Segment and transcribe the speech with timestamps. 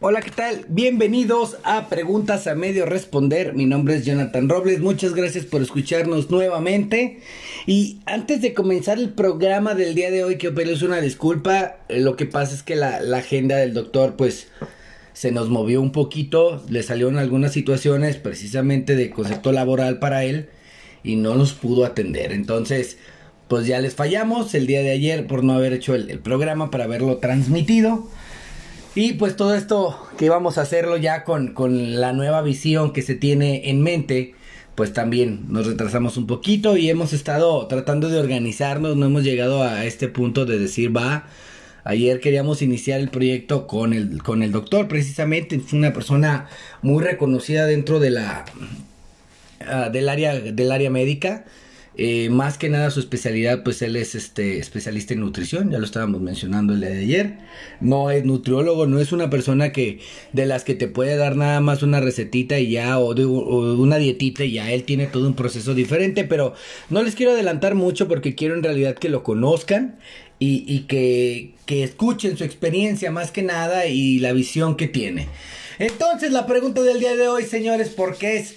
[0.00, 0.64] Hola, ¿qué tal?
[0.68, 3.54] Bienvenidos a Preguntas a Medio Responder.
[3.54, 4.78] Mi nombre es Jonathan Robles.
[4.78, 7.18] Muchas gracias por escucharnos nuevamente.
[7.66, 11.78] Y antes de comenzar el programa del día de hoy, quiero pedirles una disculpa.
[11.88, 14.46] Eh, Lo que pasa es que la, agenda del doctor, pues,
[15.14, 16.64] se nos movió un poquito.
[16.68, 20.48] Le salieron algunas situaciones, precisamente de concepto laboral para él,
[21.02, 22.30] y no nos pudo atender.
[22.30, 22.98] Entonces,
[23.48, 26.84] pues ya les fallamos el día de ayer por no haber hecho el programa para
[26.84, 28.08] haberlo transmitido.
[28.94, 33.02] Y pues todo esto que íbamos a hacerlo ya con, con la nueva visión que
[33.02, 34.34] se tiene en mente,
[34.74, 39.62] pues también nos retrasamos un poquito y hemos estado tratando de organizarnos, no hemos llegado
[39.62, 41.26] a este punto de decir va.
[41.84, 46.48] Ayer queríamos iniciar el proyecto con el, con el doctor, precisamente, fue una persona
[46.82, 48.44] muy reconocida dentro de la,
[49.66, 51.44] ah, del, área, del área médica.
[52.00, 55.84] Eh, más que nada su especialidad, pues él es este especialista en nutrición, ya lo
[55.84, 57.38] estábamos mencionando el día de ayer.
[57.80, 59.98] No es nutriólogo, no es una persona que
[60.32, 63.96] de las que te puede dar nada más una recetita y ya o, o una
[63.96, 66.54] dietita y ya él tiene todo un proceso diferente, pero
[66.88, 69.98] no les quiero adelantar mucho porque quiero en realidad que lo conozcan
[70.38, 75.26] y, y que, que escuchen su experiencia más que nada y la visión que tiene.
[75.80, 78.54] Entonces la pregunta del día de hoy, señores, porque es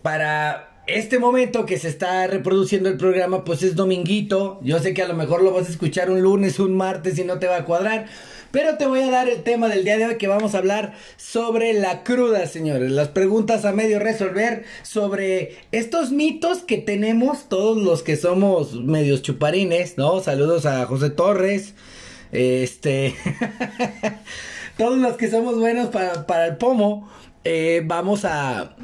[0.00, 4.58] para este momento que se está reproduciendo el programa, pues es dominguito.
[4.62, 7.24] Yo sé que a lo mejor lo vas a escuchar un lunes, un martes y
[7.24, 8.06] no te va a cuadrar.
[8.50, 10.94] Pero te voy a dar el tema del día de hoy que vamos a hablar
[11.16, 12.90] sobre la cruda, señores.
[12.90, 19.22] Las preguntas a medio resolver sobre estos mitos que tenemos todos los que somos medios
[19.22, 20.20] chuparines, ¿no?
[20.20, 21.74] Saludos a José Torres.
[22.32, 23.14] Este.
[24.76, 27.08] todos los que somos buenos para, el pomo.
[27.44, 28.74] Eh, vamos a,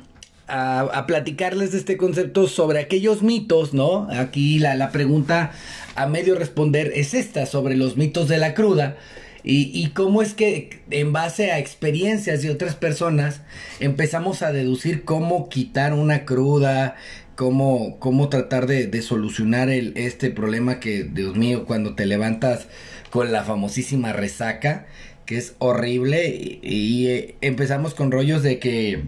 [0.49, 4.09] a, platicarles de este concepto sobre aquellos mitos, ¿no?
[4.11, 5.53] Aquí la, la, pregunta
[5.95, 8.97] a medio responder es esta, sobre los mitos de la cruda.
[9.43, 13.43] Y, y, cómo es que en base a experiencias de otras personas
[13.79, 16.97] empezamos a deducir cómo quitar una cruda,
[17.37, 22.67] cómo, cómo tratar de, de solucionar el, este problema que, Dios mío, cuando te levantas
[23.11, 24.87] con la famosísima resaca,
[25.27, 26.29] que es horrible.
[26.29, 29.05] Y, y eh, empezamos con rollos de que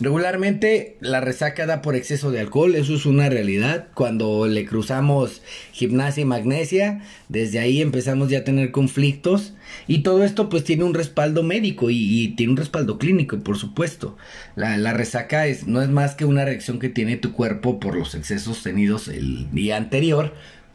[0.00, 3.88] Regularmente la resaca da por exceso de alcohol, eso es una realidad.
[3.94, 5.42] Cuando le cruzamos
[5.72, 9.54] gimnasia y magnesia, desde ahí empezamos ya a tener conflictos
[9.88, 14.16] y todo esto pues tiene un respaldo médico y, tiene un respaldo clínico, por supuesto.
[14.54, 17.96] La, la, resaca es, no es más que una reacción que tiene tu cuerpo por
[17.96, 20.32] los excesos tenidos el día anterior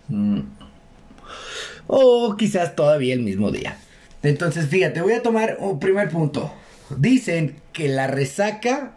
[0.10, 0.40] mm,
[1.88, 3.78] o quizás todavía el mismo día.
[4.22, 6.54] Entonces fíjate, voy a tomar un primer punto.
[6.98, 8.96] Dicen que la resaca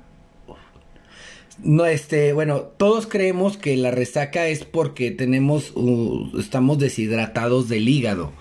[1.62, 7.88] no, este, bueno, todos creemos que la resaca es porque tenemos, uh, estamos deshidratados del
[7.88, 8.32] hígado,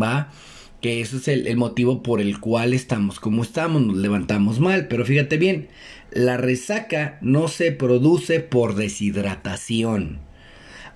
[0.00, 0.32] ¿va?
[0.80, 4.88] Que eso es el, el, motivo por el cual estamos como estamos, nos levantamos mal,
[4.88, 5.68] pero fíjate bien,
[6.10, 10.20] la resaca no se produce por deshidratación.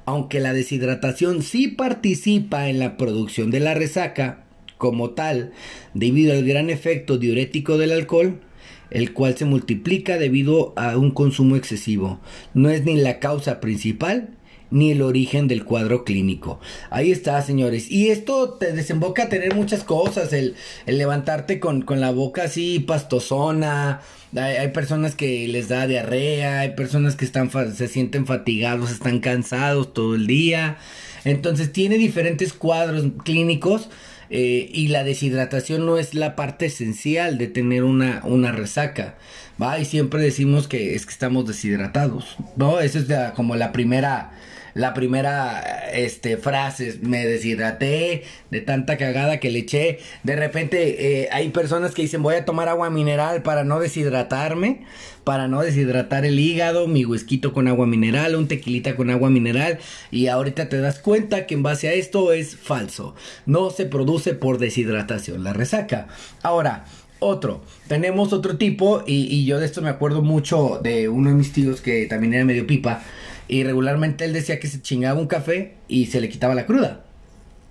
[0.07, 4.45] Aunque la deshidratación sí participa en la producción de la resaca
[4.77, 5.53] como tal,
[5.95, 8.41] debido al gran efecto diurético del alcohol,
[8.91, 12.21] el cual se multiplica debido a un consumo excesivo.
[12.55, 14.31] No es ni la causa principal
[14.71, 16.61] ni el origen del cuadro clínico.
[16.91, 17.91] Ahí está, señores.
[17.91, 20.33] Y esto te desemboca a tener muchas cosas.
[20.33, 20.55] El,
[20.87, 24.01] levantarte con, con, la boca así pastosona.
[24.37, 26.61] Hay, hay, personas que les da diarrea.
[26.61, 30.79] Hay personas que están se sienten fatigados, están cansados todo el día.
[31.25, 33.89] Entonces tiene diferentes cuadros clínicos
[34.31, 39.17] eh, y la deshidratación no es la parte esencial de tener una, una resaca,
[39.61, 39.79] ¿va?
[39.81, 42.79] Y siempre decimos que es que estamos deshidratados, ¿no?
[42.79, 44.31] Esa es como la primera,
[44.75, 51.29] la primera, este, frase, me deshidraté de tanta cagada que le eché, de repente eh,
[51.33, 54.85] hay personas que dicen voy a tomar agua mineral para no deshidratarme,
[55.25, 59.79] para no deshidratar el hígado, mi whisky con agua mineral, un tequilita con agua mineral
[60.11, 63.15] y ahorita te das cuenta que en base a esto es falso.
[63.47, 66.09] No se produce por deshidratación la resaca.
[66.43, 66.85] Ahora,
[67.21, 71.37] otro, tenemos otro tipo y, y, yo de esto me acuerdo mucho de uno de
[71.37, 73.03] mis tíos que también era medio pipa
[73.51, 77.05] y regularmente él decía que se chingaba un café y se le quitaba la cruda.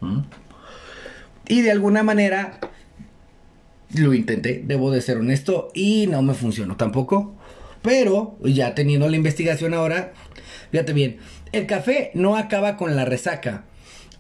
[0.01, 0.19] ¿Mm?
[1.47, 2.59] Y de alguna manera
[3.95, 7.33] lo intenté, debo de ser honesto, y no me funcionó tampoco.
[7.81, 10.11] Pero ya teniendo la investigación ahora,
[10.69, 11.17] fíjate bien,
[11.53, 13.63] el café no acaba con la resaca.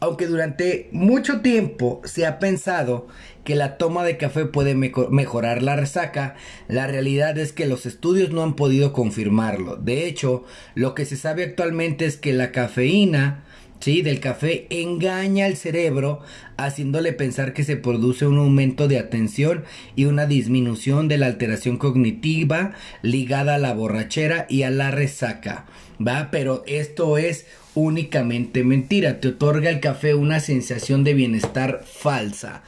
[0.01, 3.07] Aunque durante mucho tiempo se ha pensado
[3.43, 6.35] que la toma de café puede me mejorar la resaca,
[6.67, 9.75] la realidad es que los estudios no han podido confirmarlo.
[9.75, 13.43] De hecho, lo que se sabe actualmente es que la cafeína
[13.79, 14.01] ¿sí?
[14.01, 16.21] del café engaña al cerebro
[16.57, 19.63] haciéndole pensar que se produce un aumento de atención
[19.95, 25.65] y una disminución de la alteración cognitiva ligada a la borrachera y a la resaca,
[26.05, 26.29] ¿va?
[26.31, 32.63] Pero esto es únicamente mentira, te otorga el café una sensación de bienestar falsa,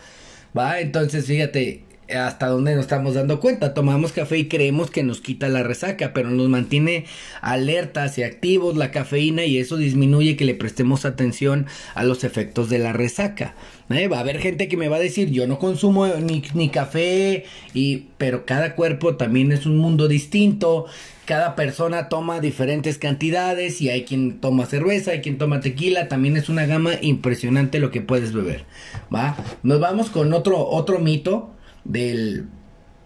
[0.57, 0.79] ¿va?
[0.79, 3.73] Entonces, fíjate, hasta dónde nos estamos dando cuenta.
[3.73, 7.05] Tomamos café y creemos que nos quita la resaca, pero nos mantiene
[7.41, 11.65] alertas y activos la cafeína y eso disminuye que le prestemos atención
[11.95, 13.55] a los efectos de la resaca.
[13.89, 14.07] ¿Eh?
[14.07, 17.45] Va a haber gente que me va a decir, yo no consumo ni, ni café,
[17.73, 20.85] y, pero cada cuerpo también es un mundo distinto.
[21.25, 26.35] Cada persona toma diferentes cantidades y hay quien toma cerveza, hay quien toma tequila, también
[26.35, 28.65] es una gama impresionante lo que puedes beber,
[29.13, 29.37] ¿va?
[29.63, 31.51] Nos vamos con otro otro mito
[31.83, 32.47] del,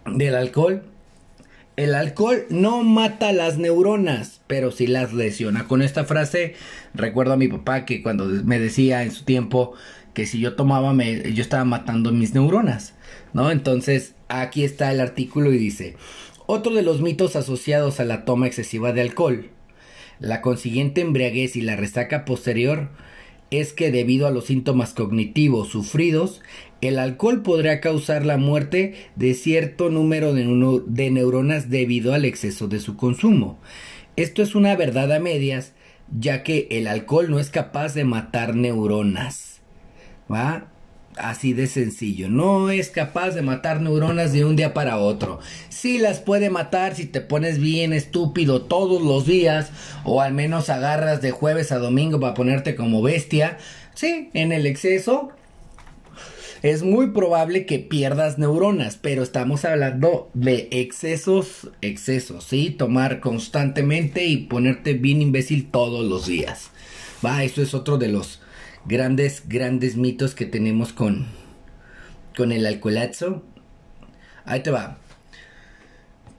[0.05, 0.83] del alcohol.
[1.75, 5.67] El alcohol no mata las neuronas, pero sí las lesiona.
[5.67, 6.55] Con esta frase
[6.93, 9.73] recuerdo a mi papá que cuando me decía en su tiempo
[10.13, 12.93] que si yo tomaba me, yo estaba matando mis neuronas,
[13.33, 13.51] ¿no?
[13.51, 15.97] Entonces aquí está el artículo y dice,
[16.47, 19.49] otro de los mitos asociados a la toma excesiva de alcohol,
[20.19, 22.89] la consiguiente embriaguez y la resaca posterior
[23.51, 26.41] es que debido a los síntomas cognitivos sufridos,
[26.81, 32.79] el alcohol podría causar la muerte de cierto número de, neuronas debido al exceso de
[32.79, 33.59] su consumo.
[34.15, 35.73] Esto es una verdad a medias,
[36.17, 39.61] ya que el alcohol no es capaz de matar neuronas.
[40.31, 40.71] ¿Va?
[41.17, 42.29] Así de sencillo.
[42.29, 45.39] No es capaz de matar neuronas de un día para otro.
[45.69, 49.69] Sí las puede matar si te pones bien estúpido todos los días.
[50.03, 53.57] O al menos agarras de jueves a domingo para ponerte como bestia.
[53.93, 55.29] Sí, en el exceso.
[56.61, 62.71] Es muy probable que pierdas neuronas, pero estamos hablando de excesos, excesos, ¿sí?
[62.71, 66.71] Tomar constantemente y ponerte bien imbécil todos los días.
[67.23, 68.41] Va, eso es otro de los
[68.85, 71.27] grandes, grandes mitos que tenemos con,
[72.35, 73.43] con el alcoholazo.
[74.45, 74.97] Ahí te va.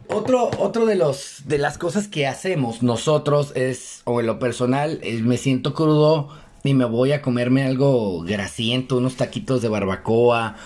[0.08, 5.00] Otro, otro de los de las cosas que hacemos nosotros es, o en lo personal,
[5.22, 6.28] me siento crudo
[6.62, 10.56] y me voy a comerme algo grasiento, unos taquitos de barbacoa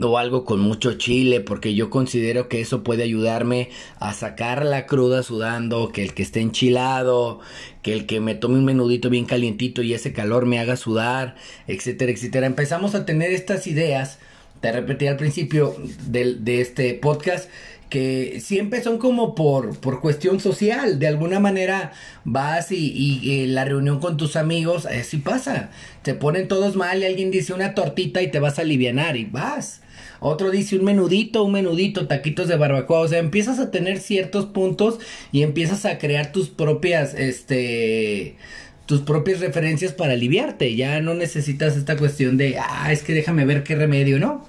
[0.00, 4.86] o algo con mucho chile, porque yo considero que eso puede ayudarme a sacar la
[4.86, 7.40] cruda sudando, que el que esté enchilado,
[7.82, 11.36] que el que me tome un menudito bien calientito y ese calor me haga sudar,
[11.66, 12.46] etcétera, etcétera.
[12.46, 14.18] Empezamos a tener estas ideas,
[14.60, 15.74] te repetí al principio
[16.06, 17.48] de, de este podcast,
[17.90, 20.98] que siempre son como por, por cuestión social.
[20.98, 21.92] De alguna manera
[22.24, 25.70] vas y, y, la reunión con tus amigos, así pasa.
[26.02, 29.26] Te ponen todos mal y alguien dice una tortita y te vas a alivianar y
[29.26, 29.82] vas.
[30.20, 33.00] Otro dice un menudito, un menudito, taquitos de barbacoa.
[33.00, 34.98] O sea, empiezas a tener ciertos puntos
[35.32, 38.36] y empiezas a crear tus propias, este,
[38.86, 40.76] tus propias referencias para aliviarte.
[40.76, 44.46] Ya no necesitas esta cuestión de, ah, es que déjame ver qué remedio, ¿no?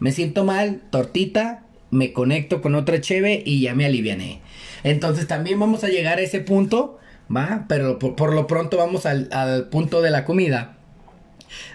[0.00, 4.40] Me siento mal, tortita, me conecto con otra cheve y ya me aliviané.
[4.82, 6.98] Entonces también vamos a llegar a ese punto,
[7.34, 7.64] ¿va?
[7.68, 10.76] Pero por, lo pronto vamos al, al punto de la comida.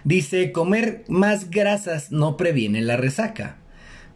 [0.04, 3.58] Dice, comer más grasas no previene la resaca,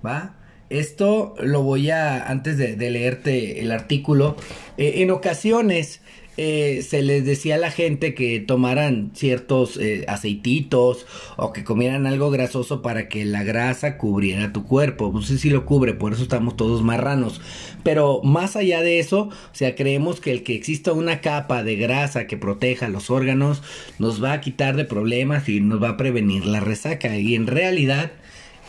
[0.06, 0.36] ¿va?
[0.70, 4.36] Esto lo voy a, antes de, leerte el artículo,
[4.78, 6.02] eh, en ocasiones
[6.36, 11.06] eh, se les decía a la gente que tomaran ciertos eh, aceititos
[11.38, 15.12] o que comieran algo grasoso para que la grasa cubriera tu cuerpo.
[15.14, 17.40] No sé si lo cubre, por eso estamos todos marranos.
[17.84, 21.76] Pero más allá de eso, o sea, creemos que el que exista una capa de
[21.76, 23.62] grasa que proteja los órganos
[24.00, 27.16] nos va a quitar de problemas y nos va a prevenir la resaca.
[27.18, 28.12] Y en realidad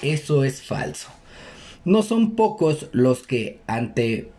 [0.02, 1.08] eso es falso.
[1.86, 4.30] No son pocos los que ante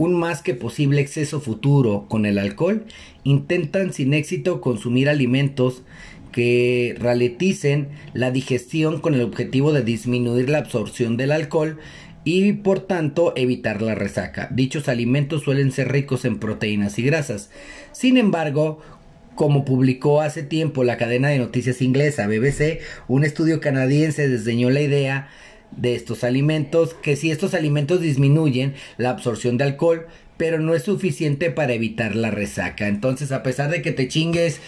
[0.00, 2.86] un más que posible exceso futuro con el alcohol,
[3.22, 5.82] intentan sin éxito consumir alimentos
[6.32, 11.76] que ralenticen la digestión con el objetivo de disminuir la absorción del alcohol
[12.24, 14.48] y por tanto evitar la resaca.
[14.50, 17.50] Dichos alimentos suelen ser ricos en proteínas y grasas.
[17.92, 18.80] Sin embargo,
[19.34, 24.80] como publicó hace tiempo la cadena de noticias inglesa BBC, un estudio canadiense desdeñó la
[24.80, 25.28] idea
[25.76, 30.84] de estos alimentos, que si estos alimentos disminuyen la absorción de alcohol, pero no es
[30.84, 32.88] suficiente para evitar la resaca.
[32.88, 34.60] Entonces, a pesar de que te chingues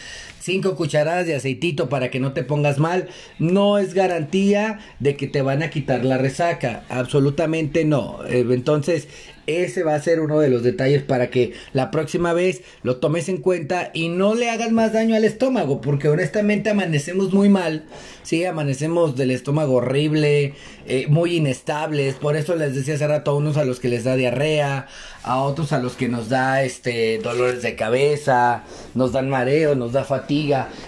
[0.42, 3.08] 5 cucharadas de aceitito para que no te pongas mal,
[3.38, 6.84] no es garantía de que te van a quitar la resaca.
[6.88, 8.18] Absolutamente no.
[8.26, 9.06] Eh, entonces,
[9.46, 13.28] ese va a ser uno de los detalles para que la próxima vez lo tomes
[13.28, 17.84] en cuenta y no le hagas más daño al estómago, porque honestamente amanecemos muy mal,
[18.22, 20.54] sí, amanecemos del estómago horrible,
[20.86, 24.04] eh, muy inestables, por eso les decía hace rato a unos a los que les
[24.04, 24.86] da diarrea,
[25.24, 29.92] a otros a los que nos da este dolores de cabeza, nos dan mareo, nos
[29.92, 30.31] da fatiga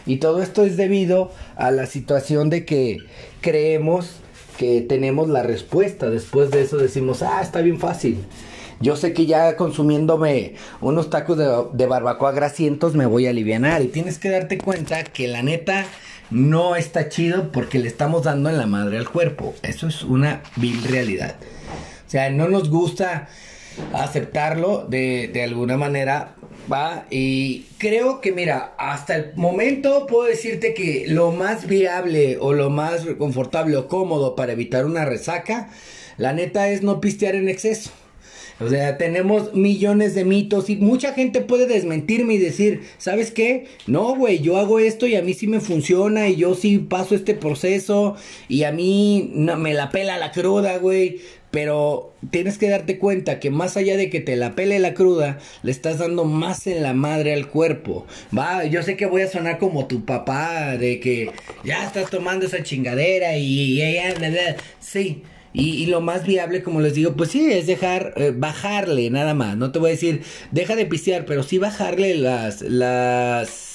[0.06, 2.98] Y todo esto es debido a la situación de que
[3.40, 4.16] creemos
[4.56, 6.10] que tenemos la respuesta.
[6.10, 8.24] Después de eso decimos, ah, está bien fácil.
[8.80, 13.82] Yo sé que ya consumiéndome unos tacos de, de barbacoa grasientos me voy a aliviar.
[13.82, 15.84] Y tienes que darte cuenta que la neta
[16.30, 19.54] no está chido porque le estamos dando en la madre al cuerpo.
[19.62, 21.36] Eso es una vil realidad.
[22.06, 23.28] O sea, no nos gusta
[23.92, 26.34] aceptarlo de, de alguna manera,
[26.72, 27.06] va.
[27.10, 32.70] Y creo que, mira, hasta el momento puedo decirte que lo más viable o lo
[32.70, 35.70] más confortable o cómodo para evitar una resaca,
[36.16, 37.90] la neta es no pistear en exceso.
[38.60, 43.66] O sea, tenemos millones de mitos y mucha gente puede desmentirme y decir, ¿sabes qué?
[43.86, 47.14] No, güey, yo hago esto y a mí sí me funciona y yo sí paso
[47.14, 48.16] este proceso
[48.48, 51.20] y a mí no, me la pela la cruda, güey.
[51.50, 55.38] Pero tienes que darte cuenta que más allá de que te la pele la cruda,
[55.62, 58.06] le estás dando más en la madre al cuerpo.
[58.36, 61.30] Va, yo sé que voy a sonar como tu papá, de que
[61.62, 65.22] ya estás tomando esa chingadera y, ya, sí.
[65.56, 69.56] Y, lo más viable, como les digo, pues sí, es dejar, eh, bajarle nada más.
[69.56, 73.74] No te voy a decir, deja de pistear, pero sí bajarle las, las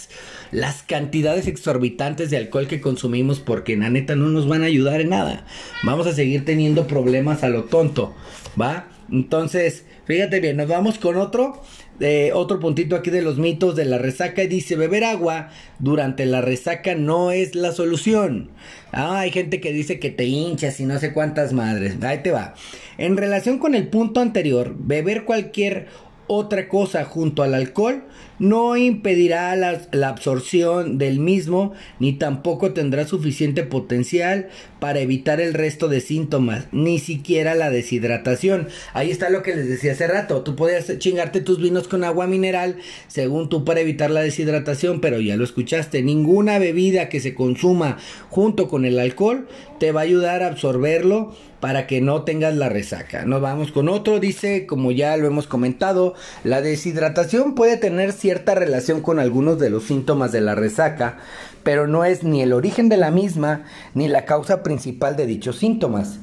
[0.51, 4.99] las cantidades exorbitantes de alcohol que consumimos porque la neta no nos van a ayudar
[4.99, 5.45] en nada.
[5.83, 8.15] Vamos a seguir teniendo problemas a lo tonto,
[8.59, 8.87] ¿va?
[9.11, 11.61] Entonces, fíjate bien, nos vamos con otro.
[11.99, 15.49] Eh, otro puntito aquí de los mitos de la resaca dice beber agua
[15.79, 18.51] durante la resaca no es la solución.
[18.93, 22.01] Ah, hay gente que dice que te hinchas y no sé cuántas madres.
[22.01, 22.53] Ahí te va.
[22.97, 25.87] En relación con el punto anterior, beber cualquier
[26.27, 28.03] otra cosa junto al alcohol
[28.39, 35.87] no impedirá la, absorción del mismo ni tampoco tendrá suficiente potencial para evitar el resto
[35.87, 38.67] de síntomas, ni siquiera la deshidratación.
[38.93, 42.27] Ahí está lo que les decía hace rato, tú podías chingarte tus vinos con agua
[42.27, 42.77] mineral
[43.07, 47.97] según tú para evitar la deshidratación, pero ya lo escuchaste, ninguna bebida que se consuma
[48.29, 49.47] junto con el alcohol
[49.79, 53.25] te va a ayudar a absorberlo para que no tengas la resaca.
[53.25, 58.28] Nos vamos con otro, dice, como ya lo hemos comentado, la deshidratación puede tener cierta
[58.35, 61.17] relación con algunos de los síntomas de la resaca,
[61.63, 65.57] pero no es ni el origen de la misma ni la causa principal de dichos
[65.57, 66.19] síntomas.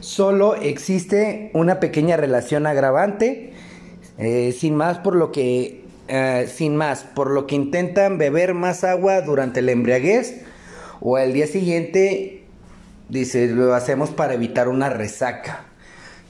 [0.00, 3.52] Solo existe una pequeña relación agravante,
[4.18, 8.82] eh, sin más por lo que eh, sin más, por lo que intentan beber más
[8.82, 10.42] agua durante la embriaguez
[11.00, 12.38] o al día siguiente
[13.08, 15.64] Dice, lo hacemos para evitar una resaca.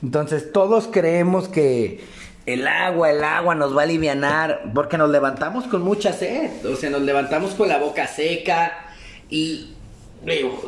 [0.02, 2.00] Entonces todos creemos que
[2.48, 6.64] el agua, el agua nos va a aliviar porque nos levantamos con mucha sed.
[6.64, 8.86] O sea, nos levantamos con la boca seca
[9.28, 9.74] y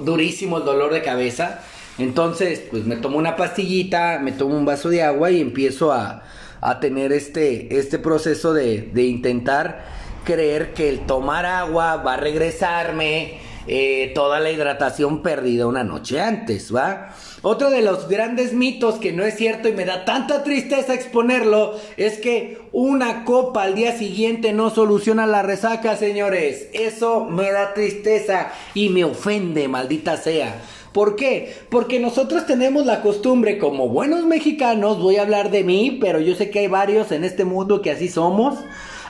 [0.04, 1.62] durísimo el dolor de cabeza.
[1.96, 6.22] Entonces, pues me tomo una pastillita, me tomo un vaso de agua y empiezo a,
[6.60, 9.82] a tener este, este proceso de, de intentar
[10.24, 13.40] creer que el tomar agua va a regresarme
[13.72, 17.14] eh, toda la hidratación perdida una noche antes, ¿va?
[17.42, 21.76] Otro de los grandes mitos que no es cierto y me da tanta tristeza exponerlo
[21.96, 26.66] es que una copa al día siguiente no soluciona la resaca, señores.
[26.72, 30.60] Eso me da tristeza y me ofende, maldita sea.
[30.92, 31.54] ¿Por qué?
[31.68, 36.34] Porque nosotros tenemos la costumbre, como buenos mexicanos, voy a hablar de mí, pero yo
[36.34, 38.58] sé que hay varios en este mundo que así somos.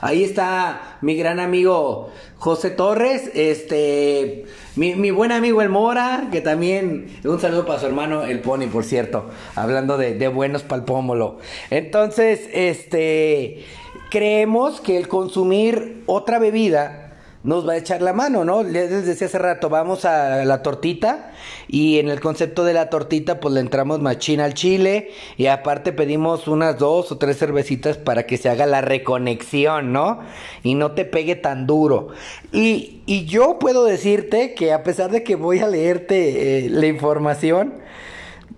[0.01, 7.07] Ahí está mi gran amigo José Torres, este, mi, buen amigo El Mora, que también,
[7.23, 11.37] un saludo para su hermano El Pony, por cierto, hablando de, de buenos palpómolo.
[11.69, 13.63] Entonces, este,
[14.09, 17.10] creemos que el consumir otra bebida
[17.43, 18.63] nos va a echar la mano, ¿no?
[18.63, 21.31] Les decía hace rato, vamos a la tortita
[21.67, 25.91] y en el concepto de la tortita pues le entramos machina al chile y aparte
[25.91, 30.19] pedimos unas dos o tres cervecitas para que se haga la reconexión, ¿no?
[30.61, 32.09] Y no te pegue tan duro.
[32.51, 36.85] Y, y yo puedo decirte que a pesar de que voy a leerte eh, la
[36.85, 37.73] información,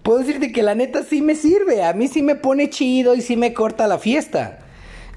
[0.01, 3.21] puedo decirte que la neta sí me sirve, a mí sí me pone chido y
[3.21, 4.62] sí me corta la fiesta.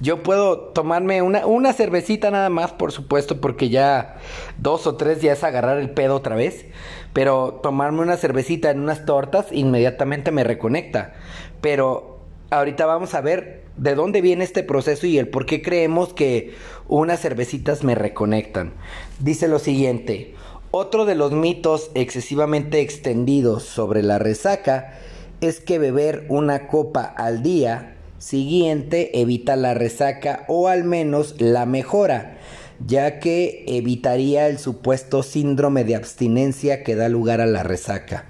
[0.01, 4.17] Yo puedo tomarme una, una cervecita nada más, por supuesto, porque ya
[4.59, 6.67] dos o tres días agarrar el pedo otra vez.
[7.13, 11.15] Pero tomarme una cervecita en unas tortas inmediatamente me reconecta.
[11.63, 16.13] Pero ahorita vamos a ver de dónde viene este proceso y el por qué creemos
[16.13, 16.55] que
[16.89, 18.73] unas cervecitas me reconectan.
[19.19, 20.35] Dice lo siguiente,
[20.71, 24.99] otro de los mitos excesivamente extendidos sobre la resaca
[25.41, 31.67] es que beber una copa al día siguiente evita la resaca o al menos la
[31.67, 32.39] mejora,
[32.87, 38.27] ya que evitaría el supuesto síndrome de abstinencia que da lugar a la resaca.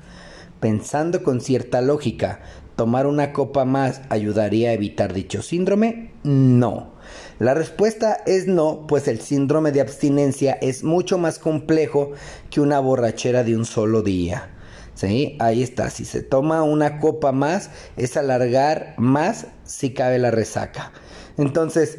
[0.60, 2.40] Pensando con cierta lógica,
[2.76, 6.10] ¿tomar una copa más ayudaría a evitar dicho síndrome?
[6.22, 6.94] No.
[7.38, 12.12] La respuesta es no, pues el síndrome de abstinencia es mucho más complejo
[12.50, 14.50] que una borrachera de un solo día.
[14.96, 15.36] ¿Sí?
[15.40, 20.90] Ahí está, si se toma una copa más, es alargar más si cabe la resaca.
[21.36, 21.98] Entonces,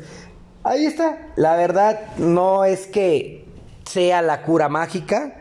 [0.63, 1.31] ahí está.
[1.35, 3.45] La verdad no es que
[3.85, 5.35] sea la cura mágica,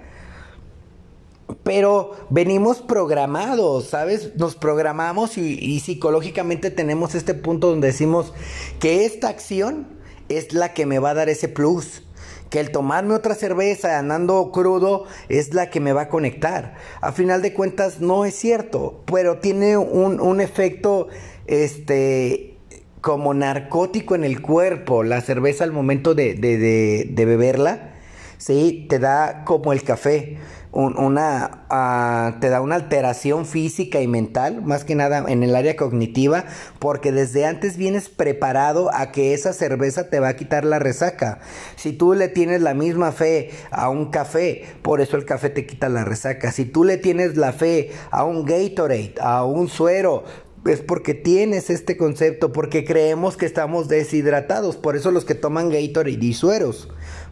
[1.63, 4.37] pero venimos programados, ¿sabes?
[4.37, 8.33] Nos programamos y, psicológicamente tenemos este punto donde decimos
[8.81, 9.87] que esta acción
[10.29, 12.03] es la que me va a dar ese plus.
[12.51, 16.75] Que el tomarme otra cerveza andando crudo es la que me va a conectar.
[17.01, 21.09] A final de cuentas no es cierto, pero tiene un, un efecto
[21.47, 22.57] este,
[23.01, 25.03] como narcótico en el cuerpo.
[25.03, 27.95] La cerveza al momento de, de, de beberla,
[28.39, 28.87] ¿sí?
[28.89, 30.39] Te da como el café
[30.77, 35.75] una, ah, te da una alteración física y mental, más que nada en el área
[35.75, 36.45] cognitiva,
[36.79, 41.41] porque desde antes vienes preparado a que esa cerveza te va a quitar la resaca.
[41.77, 45.65] Si tú le tienes la misma fe a un café, por eso el café te
[45.65, 46.53] quita la resaca.
[46.53, 50.25] Si tú le tienes la fe a un Gatorade, a un suero,
[50.67, 55.71] es porque tienes este concepto, porque creemos que estamos deshidratados, por eso los que toman
[55.71, 56.91] Gatorade y sueros,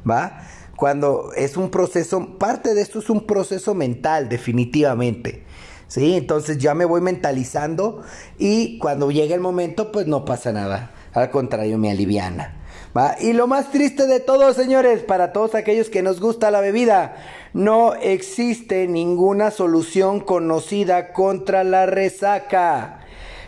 [0.08, 0.40] ¿va?
[0.76, 5.44] Cuando es un proceso, parte de esto es un proceso mental, definitivamente.
[5.86, 6.16] ¿Sí?
[6.16, 8.02] Entonces ya me voy mentalizando
[8.38, 10.92] y cuando llega el momento, pues no pasa nada.
[11.12, 12.60] Al contrario, me aliviana.
[12.96, 13.16] ¿Va?
[13.20, 17.16] Y lo más triste de todo, señores, para todos aquellos que nos gusta la bebida,
[17.52, 23.00] no existe ninguna solución conocida contra la resaca.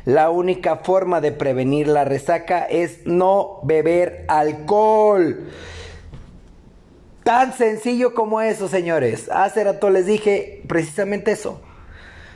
[0.04, 5.48] La única forma de prevenir la resaca es no beber alcohol.
[7.26, 9.28] Tan sencillo como eso, señores.
[9.28, 11.60] Hace rato les dije precisamente eso.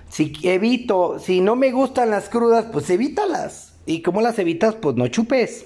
[0.09, 3.75] Si evito, si no me gustan las crudas, pues evítalas.
[3.87, 4.75] ¿Y cómo las evitas?
[4.75, 5.64] Pues no chupes.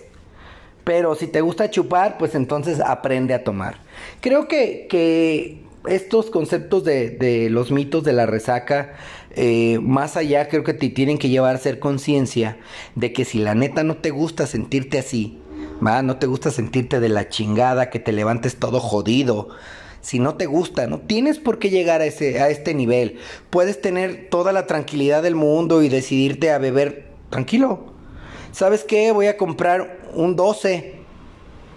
[0.85, 3.79] Pero si te gusta chupar, pues entonces aprende a tomar.
[4.21, 8.93] Creo que, que estos conceptos de, los mitos de la resaca,
[9.31, 12.59] eh, más allá creo que te tienen que llevar a ser conciencia
[12.95, 15.39] de que si la neta no te gusta sentirte así,
[15.85, 19.49] no te gusta sentirte de la chingada, que te levantes todo jodido.
[20.01, 23.19] Si no te gusta, no tienes por qué llegar a, ese, a este nivel.
[23.51, 27.93] Puedes tener toda la tranquilidad del mundo y decidirte a beber tranquilo.
[28.53, 29.13] ¿Sabes qué?
[29.13, 30.95] Voy a comprar un 12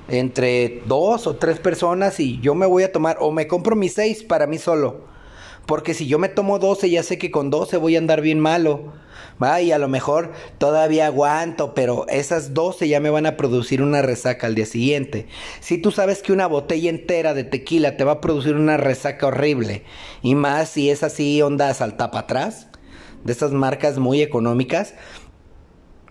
[0.09, 3.93] entre dos o tres personas y yo me voy a tomar o me compro mis
[3.93, 5.01] seis para mí solo.
[5.67, 8.39] Porque si yo me tomo 12 ya sé que con 12 voy a andar bien
[8.39, 8.93] malo.
[9.41, 13.83] Va, y a lo mejor todavía aguanto, pero esas 12 ya me van a producir
[13.83, 15.27] una resaca al día siguiente.
[15.59, 19.27] Si tú sabes que una botella entera de tequila te va a producir una resaca
[19.27, 19.83] horrible,
[20.23, 22.67] y más si es así ondas al tapa atrás,
[23.25, 24.95] de esas marcas muy económicas,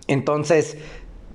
[0.07, 0.77] entonces,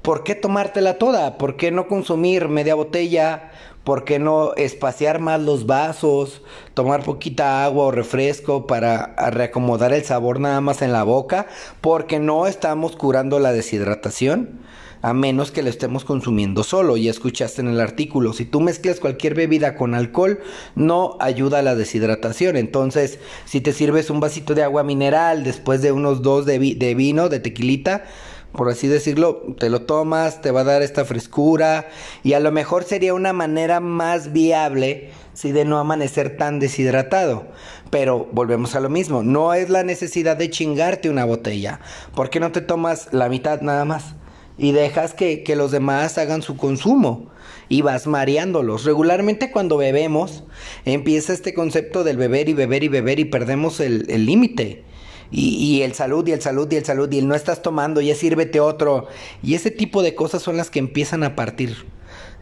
[0.01, 1.37] ¿por qué tomártela toda?
[1.37, 3.51] ¿Por qué no consumir media botella?
[3.85, 6.43] ¿Por qué no espaciar más los vasos?
[6.75, 11.49] Tomar poquita agua o refresco para reacomodar el sabor nada más en la boca.
[11.81, 14.61] Porque no estamos curando la deshidratación.
[15.05, 16.97] A menos que lo estemos consumiendo solo.
[16.97, 18.33] Ya escuchaste en el artículo.
[18.33, 20.39] Si tú mezclas cualquier bebida con alcohol,
[20.77, 22.57] no ayuda a la deshidratación.
[22.57, 26.95] Entonces, si te sirves un vasito de agua mineral después de unos dos de, de
[26.95, 28.05] vino, de tequilita,
[28.53, 31.89] por así decirlo, te lo tomas, te va a dar esta frescura
[32.23, 37.47] y a lo mejor sería una manera más viable si de no amanecer tan deshidratado.
[37.91, 41.81] Pero volvemos a lo mismo, no es la necesidad de chingarte una botella.
[42.15, 44.15] ¿Por qué no te tomas la mitad nada más?
[44.59, 47.31] Y dejas que, los demás hagan su consumo
[47.71, 48.85] y vas mareándolos.
[48.85, 50.45] Regularmente cuando bebemos
[50.85, 54.85] empieza este concepto del beber y beber y beber y perdemos el límite
[55.33, 58.15] y, el salud y el salud y el salud y el no estás tomando, ya
[58.15, 59.09] sírvete otro.
[59.43, 61.87] Y ese tipo de cosas son las que empiezan a partir.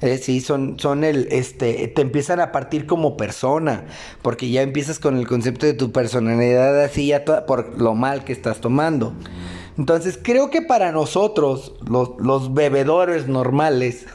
[0.00, 3.85] Eh, sí, son, son el, este, te empiezan a partir como persona,
[4.22, 8.33] porque ya empiezas con el concepto de tu personalidad así ya por lo mal que
[8.33, 9.12] estás tomando.
[9.79, 14.07] Entonces creo que para nosotros, los, los bebedores normales,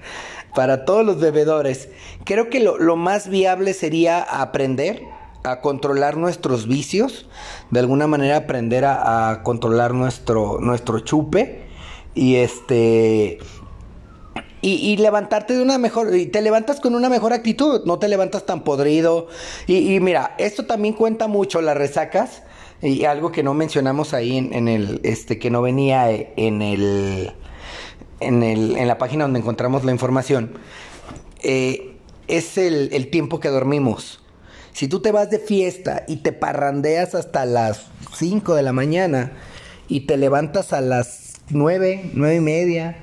[0.54, 1.88] para todos los bebedores,
[2.24, 5.02] creo que lo, lo más viable sería aprender
[5.44, 7.26] a controlar nuestros vicios,
[7.70, 11.62] de alguna manera aprender a, controlar nuestro, nuestro chupe
[12.14, 13.38] y este...
[14.60, 18.44] Y, levantarte de una mejor, y te levantas con una mejor actitud, no te levantas
[18.44, 19.28] tan podrido.
[19.68, 22.42] Y, mira, esto también cuenta mucho, las resacas,
[22.82, 27.32] y algo que no mencionamos ahí en, el, este, que no venía en el,
[28.18, 30.58] en el, en la página donde encontramos la información,
[31.40, 31.96] eh,
[32.26, 34.20] es el tiempo que dormimos.
[34.78, 39.32] Si tú te vas de fiesta y te parrandeas hasta las 5 de la mañana
[39.88, 42.98] y te levantas a las nueve, nueve y media,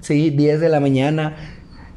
[0.00, 1.36] sí, diez de la mañana,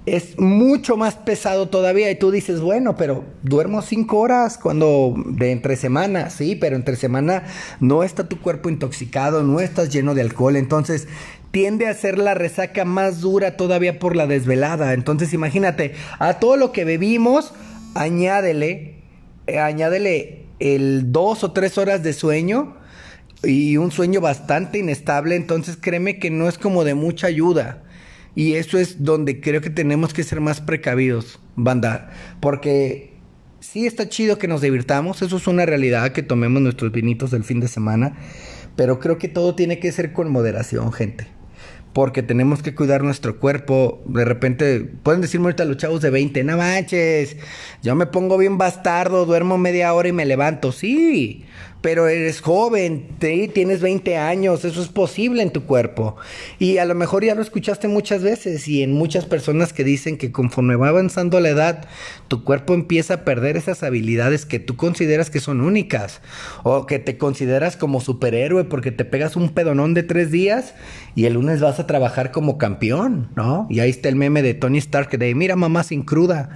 [0.06, 5.54] es mucho más pesado todavía y tú dices, bueno, pero duermo cinco horas cuando de
[5.54, 7.43] entre semana, sí, pero entre semana
[7.80, 11.08] no está tu cuerpo intoxicado, no estás lleno de alcohol, entonces
[11.51, 14.91] tiende a ser la resaca más dura todavía por la desvelada.
[14.91, 17.54] Entonces imagínate, a todo lo que bebimos,
[17.93, 18.94] añádele,
[19.47, 22.77] eh, añádele el dos o tres horas de sueño
[23.43, 27.84] y un sueño bastante inestable, entonces créeme que no es como de mucha ayuda.
[28.34, 32.12] Y eso es donde creo que tenemos que ser más precavidos, banda.
[32.41, 33.13] Porque
[33.62, 37.43] sí está chido que nos divirtamos, eso es una realidad, que tomemos nuestros vinitos del
[37.43, 38.17] fin de semana.
[38.75, 41.27] Pero creo que todo tiene que ser con moderación, gente.
[41.95, 44.03] Porque tenemos que cuidar nuestro cuerpo.
[44.05, 47.38] De repente, pueden decirme ahorita los chavos de 20, no manches,
[47.81, 50.73] yo me pongo bien bastardo, duermo media hora y me levanto.
[50.73, 51.45] Sí,
[51.86, 56.15] pero eres joven, tienes 20 años, eso es posible en tu cuerpo.
[56.58, 60.17] Y a lo mejor ya lo escuchaste muchas veces y en muchas personas que dicen
[60.17, 61.88] que conforme va avanzando la edad,
[62.28, 66.21] tu cuerpo empieza a perder esas habilidades que tú consideras que son únicas
[66.63, 70.74] o que te consideras como superhéroe porque te pegas un pedonón de tres días
[71.13, 73.67] y el lunes vas a trabajar como campeón, ¿no?
[73.69, 76.50] Y ahí está el meme de Tony Stark mira mamá sin cruda,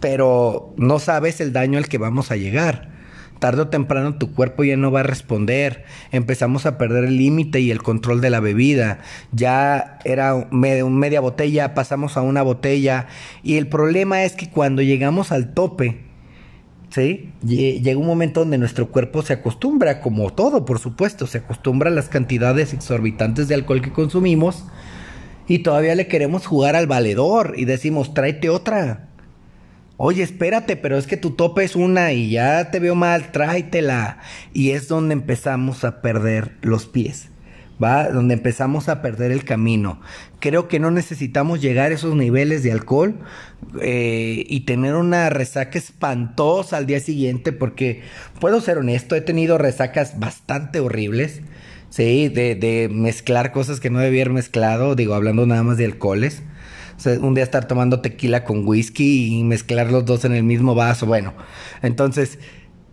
[0.00, 2.91] pero no sabes el daño al que vamos a llegar
[3.42, 5.84] tarde o temprano tu cuerpo ya no va a responder.
[6.12, 9.00] Empezamos a perder el límite y el control de la bebida.
[9.32, 13.08] Ya era media botella, pasamos a una botella.
[13.42, 16.02] Y el problema es que cuando llegamos al tope,
[16.90, 17.32] ¿sí?
[17.42, 21.92] Llega un momento donde nuestro cuerpo se acostumbra, como todo, por supuesto, se acostumbra a
[21.92, 24.66] las cantidades exorbitantes de alcohol que consumimos.
[25.48, 29.08] Y todavía le queremos jugar al valedor y decimos, tráete otra
[30.04, 34.18] Oye, espérate, pero es que tu tope es una y ya te veo mal, tráetela.
[34.52, 37.28] Y es donde empezamos a perder los pies.
[37.80, 38.08] ¿Va?
[38.08, 40.00] Donde empezamos a perder el camino.
[40.40, 43.14] Creo que no necesitamos llegar a esos niveles de alcohol
[43.80, 48.02] eh, y tener una resaca espantosa al día siguiente, porque
[48.40, 51.42] puedo ser honesto, he tenido resacas bastante horribles,
[51.90, 52.28] ¿sí?
[52.28, 56.42] De, de mezclar cosas que no debía haber mezclado, digo, hablando nada más de alcoholes
[57.06, 61.06] un día estar tomando tequila con whisky y mezclar los dos en el mismo vaso.
[61.06, 61.34] Bueno,
[61.82, 62.38] entonces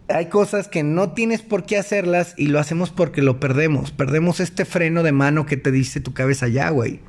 [0.08, 3.92] hay cosas que no tienes por qué hacerlas y lo hacemos porque lo perdemos.
[3.92, 7.00] Perdemos este freno de mano que te dice tu cabeza ya, güey.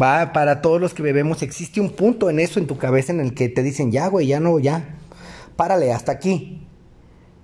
[0.00, 3.20] Va, para todos los que bebemos existe un punto en eso en tu cabeza en
[3.20, 4.96] el que te dicen ya, güey, ya no, ya.
[5.56, 6.65] Párale, hasta aquí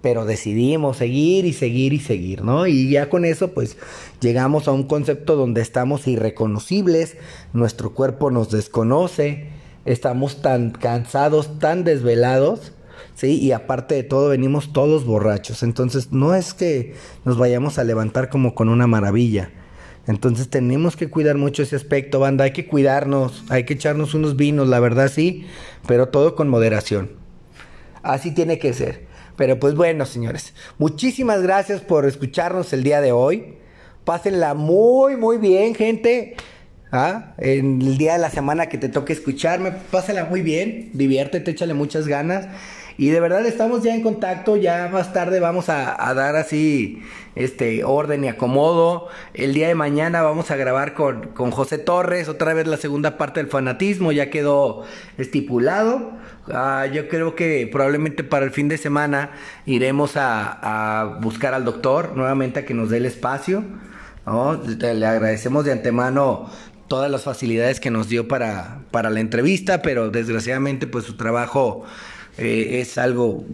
[0.02, 2.66] pero decidimos seguir y seguir y seguir, ¿no?
[2.66, 3.76] Y ya con eso pues
[4.20, 7.16] llegamos a un concepto donde estamos irreconocibles,
[7.52, 9.46] nuestro cuerpo nos desconoce,
[9.84, 12.72] estamos tan cansados, tan desvelados,
[13.14, 13.38] ¿sí?
[13.40, 18.28] Y aparte de todo venimos todos borrachos, entonces no es que nos vayamos a levantar
[18.28, 19.50] como con una maravilla.
[20.08, 24.34] Entonces tenemos que cuidar mucho ese aspecto, banda, hay que cuidarnos, hay que echarnos unos
[24.34, 25.46] vinos, la verdad sí,
[25.86, 27.12] pero todo con moderación.
[28.02, 29.11] Así tiene que ser.
[29.42, 33.56] Pero pues bueno, señores, muchísimas gracias por escucharnos el día de hoy.
[34.04, 36.36] Pásenla muy, muy bien, gente.
[36.92, 37.34] ¿Ah?
[37.38, 41.74] En el día de la semana que te toque escucharme, pásenla muy bien, diviértete, échale
[41.74, 42.46] muchas ganas.
[42.98, 47.02] Y de verdad estamos ya en contacto, ya más tarde vamos a, dar así
[47.34, 49.08] este orden y acomodo.
[49.34, 53.16] El día de mañana vamos a grabar con, con José Torres, otra vez la segunda
[53.16, 54.82] parte del fanatismo, ya quedó
[55.18, 56.12] estipulado.
[56.48, 59.30] Ah, yo creo que probablemente para el fin de semana
[59.64, 63.64] iremos a, buscar al doctor nuevamente a que nos dé el espacio.
[64.26, 66.50] Le agradecemos de antemano
[66.88, 71.84] todas las facilidades que nos dio para, para la entrevista, pero desgraciadamente pues su trabajo
[72.38, 73.44] eh, es algo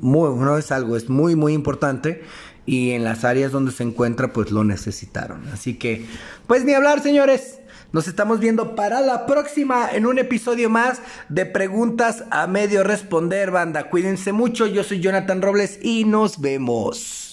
[0.00, 2.22] muy, no es algo, es muy muy importante
[2.66, 5.46] y en las áreas donde se encuentra pues lo necesitaron.
[5.52, 6.04] Así que
[6.46, 7.54] pues ni hablar señores.
[7.90, 13.50] Nos estamos viendo para la próxima en un episodio más de preguntas a medio responder,
[13.50, 13.88] banda.
[13.88, 17.27] Cuídense mucho, yo soy Jonathan Robles y nos vemos.